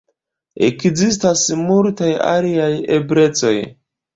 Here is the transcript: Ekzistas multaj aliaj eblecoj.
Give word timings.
Ekzistas 0.67 1.43
multaj 1.67 2.11
aliaj 2.33 2.73
eblecoj. 2.99 3.57